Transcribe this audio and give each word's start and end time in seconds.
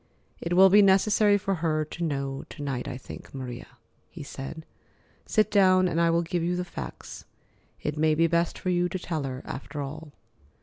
"It 0.41 0.53
will 0.55 0.71
be 0.71 0.81
necessary 0.81 1.37
for 1.37 1.53
her 1.61 1.85
to 1.85 2.03
know 2.03 2.43
to 2.49 2.63
night, 2.63 2.87
I 2.87 2.97
think, 2.97 3.35
Maria," 3.35 3.67
he 4.09 4.23
said. 4.23 4.65
"Sit 5.27 5.51
down 5.51 5.87
and 5.87 6.01
I 6.01 6.09
will 6.09 6.23
give 6.23 6.41
you 6.41 6.55
the 6.55 6.65
facts. 6.65 7.25
It 7.83 7.99
may 7.99 8.15
be 8.15 8.25
best 8.25 8.57
for 8.57 8.69
you 8.69 8.89
to 8.89 8.97
tell 8.97 9.21
her, 9.25 9.43
after 9.45 9.79
all." 9.79 10.11